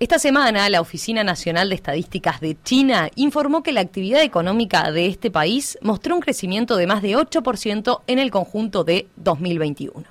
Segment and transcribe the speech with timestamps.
[0.00, 5.06] Esta semana, la Oficina Nacional de Estadísticas de China informó que la actividad económica de
[5.06, 10.04] este país mostró un crecimiento de más de 8% en el conjunto de 2021.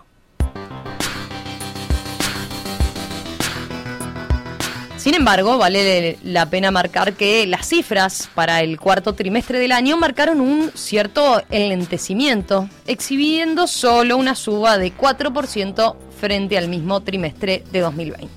[4.97, 9.95] Sin embargo, vale la pena marcar que las cifras para el cuarto trimestre del año
[9.95, 17.79] marcaron un cierto enlentecimiento, exhibiendo solo una suba de 4% frente al mismo trimestre de
[17.79, 18.36] 2020.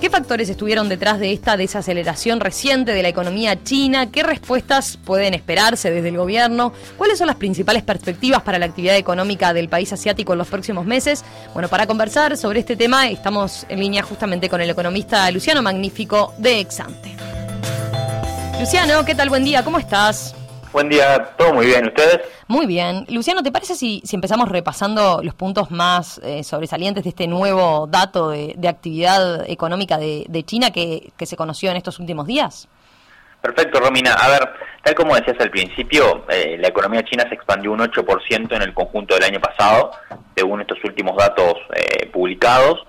[0.00, 4.10] ¿Qué factores estuvieron detrás de esta desaceleración reciente de la economía china?
[4.10, 6.72] ¿Qué respuestas pueden esperarse desde el gobierno?
[6.96, 10.86] ¿Cuáles son las principales perspectivas para la actividad económica del país asiático en los próximos
[10.86, 11.22] meses?
[11.52, 16.32] Bueno, para conversar sobre este tema estamos en línea justamente con el economista Luciano Magnífico
[16.38, 17.14] de Exante.
[18.58, 19.28] Luciano, ¿qué tal?
[19.28, 20.34] Buen día, ¿cómo estás?
[20.72, 22.20] Buen día, todo muy bien, ¿ustedes?
[22.46, 23.04] Muy bien.
[23.08, 27.88] Luciano, ¿te parece si, si empezamos repasando los puntos más eh, sobresalientes de este nuevo
[27.88, 32.68] dato de, actividad económica de, China que, se conoció en estos últimos días?
[33.40, 34.12] Perfecto, Romina.
[34.12, 34.48] A ver,
[34.84, 38.72] tal como decías al principio, eh, la economía china se expandió un 8% en el
[38.72, 39.90] conjunto del año pasado,
[40.36, 42.86] según estos últimos datos eh, publicados.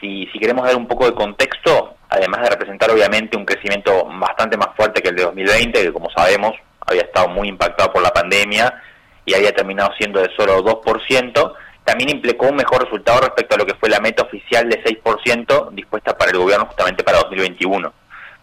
[0.00, 4.56] Si, si queremos dar un poco de contexto, además de representar obviamente un crecimiento bastante
[4.56, 6.52] más fuerte que el de 2020, que como sabemos
[6.86, 8.82] había estado muy impactado por la pandemia
[9.24, 13.66] y había terminado siendo de solo 2%, también implicó un mejor resultado respecto a lo
[13.66, 17.92] que fue la meta oficial de 6% dispuesta para el gobierno justamente para 2021.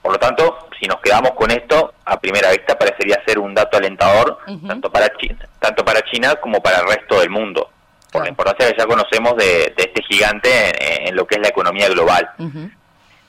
[0.01, 3.77] Por lo tanto, si nos quedamos con esto, a primera vista parecería ser un dato
[3.77, 7.69] alentador tanto para China, tanto para China como para el resto del mundo,
[8.11, 11.87] por la importancia que ya conocemos de, este gigante en, lo que es la economía
[11.87, 12.29] global.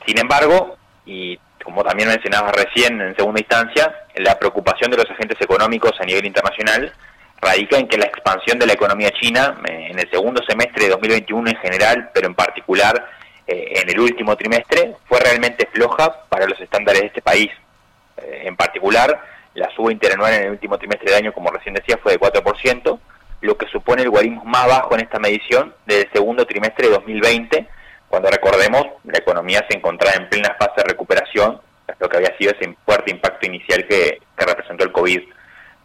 [0.04, 5.40] Sin embargo, y como también mencionabas recién en segunda instancia, la preocupación de los agentes
[5.40, 6.92] económicos a nivel internacional
[7.40, 10.90] radica en que la expansión de la economía china eh, en el segundo semestre de
[10.90, 13.08] 2021 en general, pero en particular
[13.46, 17.50] eh, en el último trimestre, fue realmente floja para los estándares de este país.
[18.16, 19.20] Eh, en particular,
[19.54, 22.98] la suba interanual en el último trimestre del año, como recién decía, fue de 4%,
[23.42, 27.68] lo que supone el guarismo más bajo en esta medición del segundo trimestre de 2020,
[28.08, 31.03] cuando recordemos la economía se encontraba en plena fase de recuperación,
[31.34, 35.22] lo que había sido ese fuerte impacto inicial que, representó el COVID.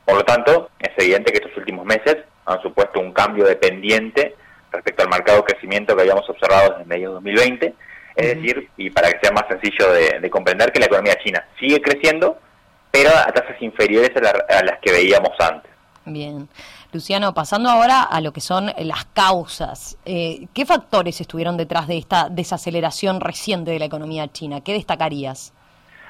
[0.06, 4.36] Por lo tanto, es evidente que estos últimos meses han supuesto un cambio dependiente
[4.72, 7.74] respecto al marcado crecimiento que habíamos observado desde medio de 2020,
[8.16, 11.80] es decir, y para que sea más sencillo de, comprender, que la economía china sigue
[11.82, 12.40] creciendo,
[12.92, 15.72] pero a tasas inferiores a las que veíamos antes.
[16.06, 16.50] Bien.
[16.92, 21.98] Luciano, pasando ahora a lo que son las causas, eh, ¿qué factores estuvieron detrás de
[21.98, 24.62] esta desaceleración reciente de la economía china?
[24.62, 25.54] ¿Qué destacarías?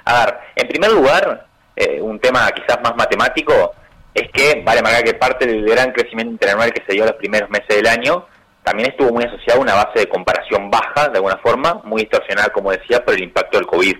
[0.05, 3.73] A ver, en primer lugar, eh, un tema quizás más matemático
[4.13, 7.49] es que vale marcar que parte del gran crecimiento interanual que se dio los primeros
[7.49, 8.25] meses del año
[8.63, 12.49] también estuvo muy asociado a una base de comparación baja, de alguna forma, muy distorsionada,
[12.49, 13.97] como decía, por el impacto del COVID.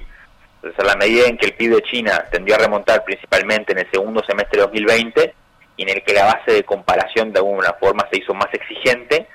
[0.56, 3.80] Entonces, a la medida en que el PIB de China tendió a remontar principalmente en
[3.80, 5.34] el segundo semestre de 2020,
[5.80, 9.28] y en el que la base de comparación de alguna forma se hizo más exigente,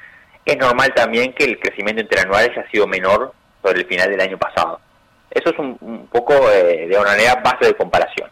[0.44, 3.32] es normal también que el crecimiento interanual haya sido menor
[3.62, 4.78] sobre el final del año pasado.
[5.30, 8.30] Eso es un, poco eh, de una manera base de comparación.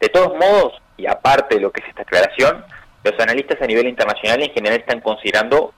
[0.00, 2.64] De todos modos, y aparte de lo que es esta aclaración,
[3.04, 5.72] los analistas a nivel internacional en general están considerando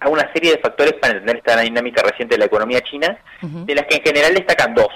[0.00, 3.74] a una serie de factores para entender esta dinámica reciente de la economía china, de
[3.74, 4.90] las que en general destacan dos,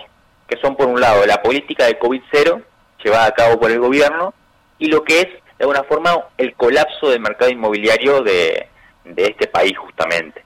[0.46, 2.62] que son por un lado la política de COVID-0
[3.02, 4.34] llevada a cabo por el gobierno
[4.78, 5.28] y lo que es
[5.60, 8.66] de alguna forma el colapso del mercado inmobiliario de,
[9.14, 10.42] este país justamente.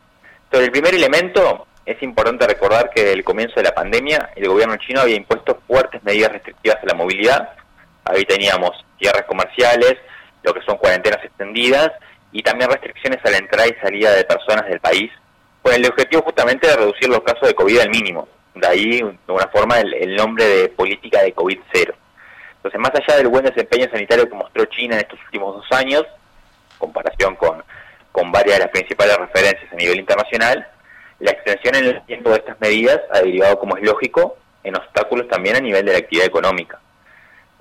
[0.46, 4.48] Entonces, el primer elemento es importante recordar que desde el comienzo de la pandemia el
[4.48, 7.48] gobierno chino había impuesto fuertes medidas restrictivas a la movilidad.
[8.04, 9.98] Ahí teníamos cierres comerciales,
[10.42, 11.92] lo que son cuarentenas extendidas
[12.32, 15.12] y también restricciones a la entrada y salida de personas del país,
[15.62, 18.26] con el objetivo justamente de reducir los casos de COVID al mínimo.
[18.56, 21.93] De ahí, de alguna forma, el, el nombre de política de COVID cero.
[22.64, 26.02] Entonces, más allá del buen desempeño sanitario que mostró China en estos últimos dos años,
[26.02, 27.62] en comparación con,
[28.10, 30.66] con varias de las principales referencias a nivel internacional,
[31.18, 35.28] la extensión en el tiempo de estas medidas ha derivado, como es lógico, en obstáculos
[35.28, 36.80] también a nivel de la actividad económica.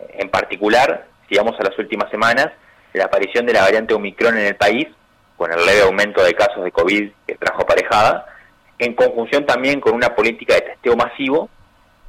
[0.08, 2.48] En particular, si vamos a las últimas semanas,
[2.94, 4.88] la aparición de la variante Omicron en el país,
[5.36, 8.26] con el leve aumento de casos de COVID que trajo aparejada,
[8.80, 11.50] en conjunción también con una política de testeo masivo,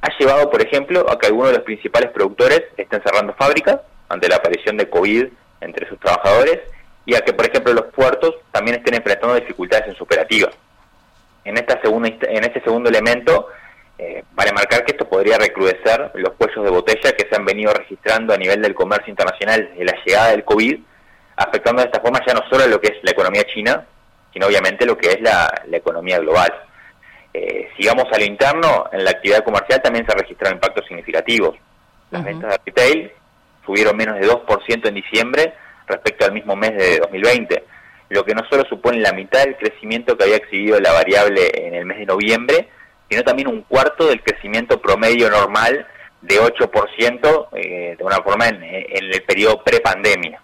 [0.05, 4.29] ha llevado, por ejemplo, a que algunos de los principales productores estén cerrando fábricas ante
[4.29, 5.27] la aparición de COVID
[5.61, 6.59] entre sus trabajadores
[7.05, 10.49] y a que, por ejemplo, los puertos también estén enfrentando dificultades en su operativa.
[11.43, 13.47] En, esta segunda, en este segundo elemento,
[13.97, 17.73] eh, vale marcar que esto podría recrudecer los cuellos de botella que se han venido
[17.73, 20.79] registrando a nivel del comercio internacional de la llegada del COVID,
[21.37, 23.85] afectando de esta forma ya no solo lo que es la economía china,
[24.31, 26.53] sino obviamente lo que es la economía global.
[27.37, 31.57] Eh, si vamos a lo interno, en la actividad comercial también se registraron impactos significativos.
[32.09, 33.11] Las ventas de retail
[33.65, 35.53] subieron menos de 2% en diciembre
[35.85, 37.63] respecto al mismo mes de 2020,
[38.09, 41.75] lo que no solo supone la mitad del crecimiento que había exhibido la variable en
[41.75, 42.69] el mes de noviembre,
[43.09, 45.85] sino también un cuarto del crecimiento promedio normal
[46.21, 50.41] de 8% eh, de una forma en, en el periodo prepandemia.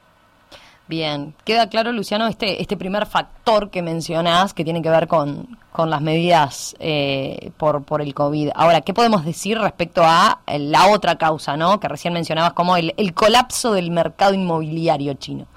[0.88, 5.58] Bien, queda claro, Luciano, este, este primer factor que mencionás que tiene que ver con,
[5.72, 8.50] con las medidas eh, por, por el COVID.
[8.56, 11.80] Ahora, ¿qué podemos decir respecto a la otra causa, ¿no?
[11.80, 15.48] que recién mencionabas como el, el colapso del mercado inmobiliario chino?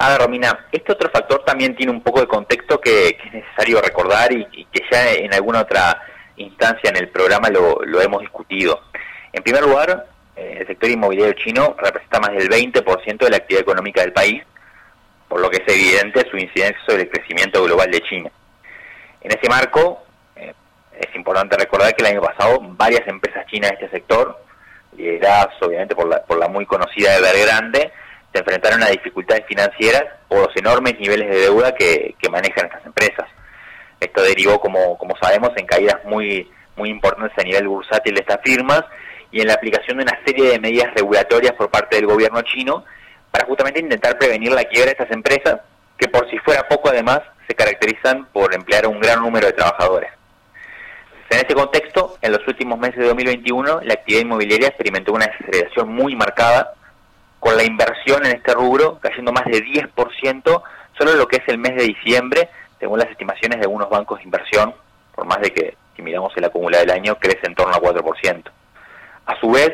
[0.00, 3.80] A ver, Romina, este otro factor también tiene un poco de contexto que, es necesario
[3.80, 6.00] recordar y, que ya en alguna otra
[6.36, 8.80] instancia en el programa lo, lo hemos discutido.
[9.32, 10.06] En primer lugar,
[10.38, 14.42] el sector inmobiliario chino representa más del 20% de la actividad económica del país,
[15.28, 18.30] por lo que es evidente su incidencia sobre el crecimiento global de China.
[19.20, 20.02] En ese marco,
[20.36, 20.54] eh,
[20.98, 24.40] es importante recordar que el año pasado varias empresas chinas de este sector,
[24.96, 27.92] lideradas obviamente por la, por la muy conocida Evergrande,
[28.32, 33.26] se enfrentaron a dificultades financieras por los enormes niveles de deuda que, manejan estas empresas.
[34.00, 38.40] Esto derivó, como, como sabemos, en caídas muy, muy importantes a nivel bursátil de estas
[38.42, 38.84] firmas
[39.30, 42.84] y en la aplicación de una serie de medidas regulatorias por parte del gobierno chino
[43.30, 45.60] para justamente intentar prevenir la quiebra de estas empresas,
[45.96, 50.10] que por si fuera poco además se caracterizan por emplear un gran número de trabajadores.
[51.30, 55.90] En este contexto, en los últimos meses de 2021, la actividad inmobiliaria experimentó una aceleración
[55.90, 56.72] muy marcada,
[57.38, 60.62] con la inversión en este rubro cayendo más de 10%
[60.96, 62.48] solo lo que es el mes de diciembre,
[62.80, 64.74] según las estimaciones de algunos bancos de inversión,
[65.14, 68.50] por más de que, si miramos el acumulado del año, crece en torno al 4%.
[69.28, 69.70] A su vez,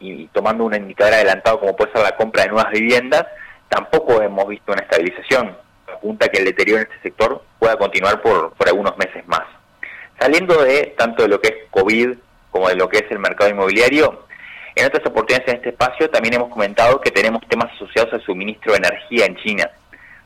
[0.00, 3.26] y tomando un indicador adelantado como puede ser la compra de nuevas viviendas,
[3.68, 5.56] tampoco hemos visto una estabilización.
[5.86, 9.44] Apunta que el deterioro en este sector pueda continuar por, por algunos meses más.
[10.18, 12.16] Saliendo de tanto de lo que es COVID
[12.50, 14.26] como de lo que es el mercado inmobiliario,
[14.74, 18.72] en otras oportunidades en este espacio también hemos comentado que tenemos temas asociados al suministro
[18.72, 19.70] de energía en China.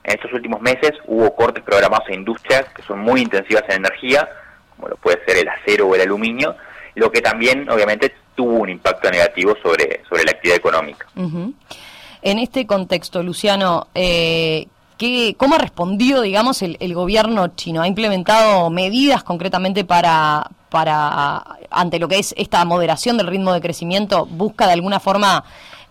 [0.04, 4.28] En estos últimos meses hubo cortes programados a industrias que son muy intensivas en energía,
[4.76, 6.54] como lo puede ser el acero o el aluminio,
[6.94, 11.06] lo que también obviamente tuvo un impacto negativo sobre, sobre la actividad económica.
[12.22, 17.82] En este contexto, Luciano, eh, ¿qué, ¿cómo ha respondido, digamos, el, gobierno chino?
[17.82, 23.60] ¿Ha implementado medidas concretamente para, para, ante lo que es esta moderación del ritmo de
[23.60, 25.42] crecimiento, busca de alguna forma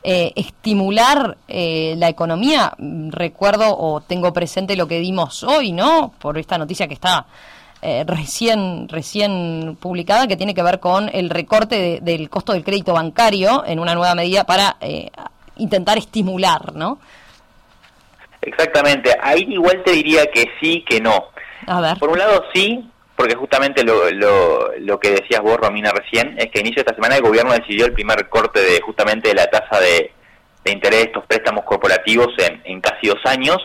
[0.04, 2.74] eh, estimular eh, la economía?
[3.10, 6.14] Recuerdo o tengo presente lo que dimos hoy, ¿no?
[6.18, 7.26] Por esta noticia que está
[7.82, 12.94] eh, recién, recién publicada que tiene que ver con el recorte del costo del crédito
[12.94, 15.10] bancario en una nueva medida para eh,
[15.58, 17.00] intentar estimular, ¿no?
[18.42, 19.16] Exactamente.
[19.22, 21.26] Ahí igual te diría que sí, que no.
[21.68, 21.98] A ver.
[21.98, 26.52] Por un lado sí, porque justamente lo, lo, lo que decías vos, Romina, recién, es
[26.52, 29.48] que inicio de esta semana el gobierno decidió el primer corte de justamente de la
[29.48, 30.12] tasa de,
[30.64, 33.58] de interés de estos préstamos corporativos en, en casi dos años.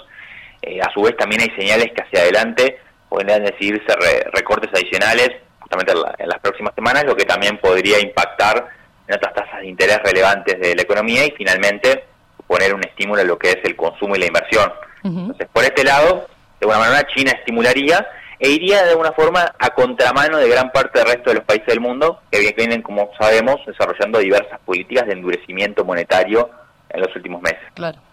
[0.63, 3.87] Eh, a su vez también hay señales que hacia adelante podrían decidirse
[4.33, 5.31] recortes adicionales
[5.61, 8.69] justamente en, las próximas semanas, lo que también podría impactar
[9.09, 12.05] en otras tasas de interés relevantes de la economía y finalmente
[12.47, 14.73] poner un estímulo a lo que es el consumo y la inversión.
[15.03, 16.27] Entonces, por este lado,
[16.61, 18.07] de alguna manera China estimularía
[18.39, 21.67] e iría de alguna forma a contramano de gran parte del resto de los países
[21.69, 26.51] del mundo que vienen, como sabemos, desarrollando diversas políticas de endurecimiento monetario
[26.91, 27.61] en los últimos meses.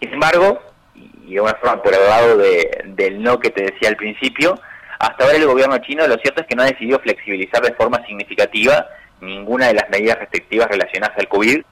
[0.00, 0.60] Sin embargo,
[0.94, 4.58] y de alguna forma por el lado del no que te decía al principio,
[5.06, 8.04] hasta ahora el gobierno chino lo cierto es que no ha decidido flexibilizar de forma
[8.06, 8.86] significativa
[9.20, 11.62] ninguna de las medidas restrictivas relacionadas al COVID,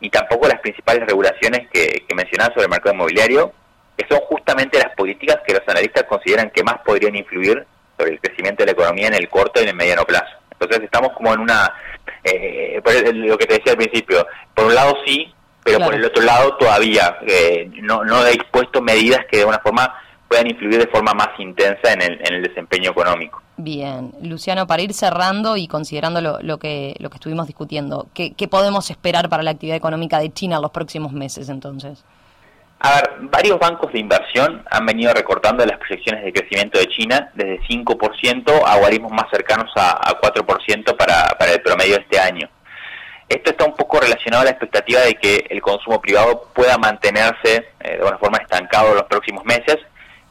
[0.00, 3.52] ni tampoco las principales regulaciones que, que mencionaba sobre el mercado inmobiliario,
[3.96, 7.64] que son justamente las políticas que los analistas consideran que más podrían influir
[7.96, 10.36] sobre el crecimiento de la economía en el corto y en el mediano plazo.
[10.50, 11.72] Entonces estamos como en una,
[12.22, 12.80] eh,
[13.12, 16.56] lo que te decía al principio, por un lado sí, pero por el otro lado
[16.56, 19.94] todavía eh, no, no ha dispuesto medidas que de una forma
[20.28, 23.42] puedan influir de forma más intensa en el, en el desempeño económico.
[23.56, 28.32] Bien, Luciano, para ir cerrando y considerando lo, lo, que, lo que estuvimos discutiendo, ¿qué,
[28.32, 32.04] ¿qué, podemos esperar para la actividad económica de China en los próximos meses entonces?
[32.80, 37.30] A ver, varios bancos de inversión han venido recortando las proyecciones de crecimiento de China
[37.34, 42.18] desde 5% a guarismos más cercanos a, a 4% para, para el promedio de este
[42.18, 42.50] año.
[43.28, 47.68] Esto está un poco relacionado a la expectativa de que el consumo privado pueda mantenerse
[47.80, 49.78] eh, de una forma estancado en los próximos meses,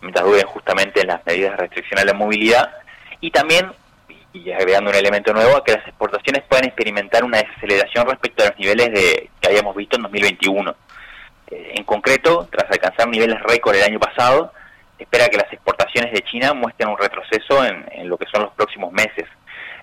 [0.03, 2.72] mientras duren justamente en las medidas de restricción a la movilidad,
[3.19, 3.72] y también,
[4.33, 8.48] y agregando un elemento nuevo, a que las exportaciones puedan experimentar una desaceleración respecto a
[8.50, 10.75] los niveles de, que habíamos visto en 2021.
[11.51, 14.53] Eh, en concreto, tras alcanzar niveles récord el año pasado,
[15.00, 18.91] espera que las exportaciones de China muestren un retroceso en, lo que son los próximos
[18.91, 19.25] meses.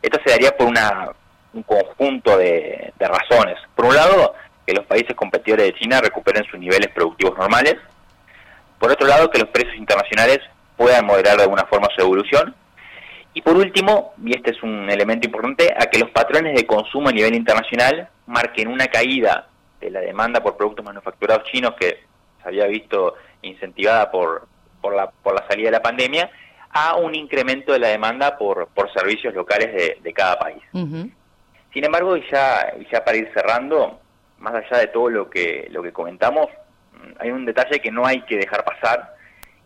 [0.02, 1.10] Esto se daría por una,
[1.52, 3.56] un conjunto de razones.
[3.74, 4.34] Por un lado,
[4.66, 7.76] que los países competidores de China recuperen sus niveles productivos normales.
[8.80, 10.40] Por otro lado, que los precios internacionales
[10.76, 12.56] puedan moderar de alguna forma su evolución.
[13.34, 17.10] Y por último, y este es un elemento importante, a que los patrones de consumo
[17.10, 19.48] a nivel internacional marquen una caída
[19.80, 22.04] de la demanda por productos manufacturados chinos que
[22.42, 24.48] se había visto incentivada por,
[24.80, 26.30] por, la, por la salida de la pandemia,
[26.70, 30.62] a un incremento de la demanda por, por servicios locales de, de cada país.
[30.72, 34.00] Sin embargo, y ya, ya para ir cerrando,
[34.38, 36.46] más allá de todo lo que, lo que comentamos,
[37.18, 39.14] hay un detalle que no hay que dejar pasar,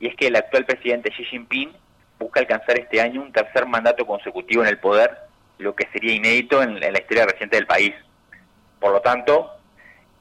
[0.01, 1.73] y es que el actual presidente Xi Jinping
[2.19, 5.17] busca alcanzar este año un tercer mandato consecutivo en el poder,
[5.59, 7.95] lo que sería inédito en, la historia reciente del país.
[8.81, 9.51] Por lo tanto,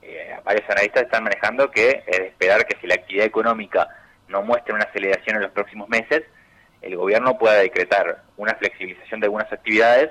[0.01, 3.87] eh, varios analistas están manejando que es de esperar que si la actividad económica
[4.27, 6.23] no muestra una aceleración en los próximos meses,
[6.81, 10.09] el gobierno pueda decretar una flexibilización de algunas actividades,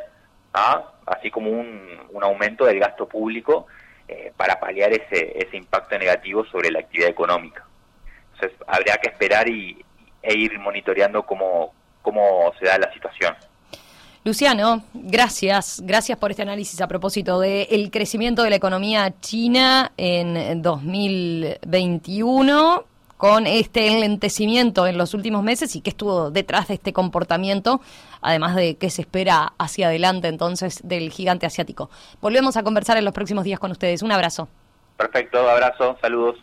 [1.06, 3.66] así como un, aumento del gasto público
[4.12, 7.64] eh, para paliar ese, ese impacto negativo sobre la actividad económica.
[8.34, 9.82] Entonces, habría que esperar y,
[10.22, 13.34] e ir monitoreando cómo, cómo se da la situación.
[14.24, 15.82] Luciano, gracias.
[15.84, 22.91] Gracias por este análisis a propósito del crecimiento de la economía china en 2021
[23.22, 27.80] con este enlentecimiento en los últimos meses y qué estuvo detrás de este comportamiento,
[28.20, 31.88] además de qué se espera hacia adelante entonces del gigante asiático.
[32.20, 34.02] Volvemos a conversar en los próximos días con ustedes.
[34.02, 34.48] Un abrazo.
[34.96, 36.34] Perfecto, abrazo, saludos.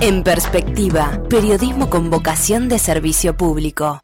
[0.00, 4.03] En perspectiva, periodismo con vocación de servicio público.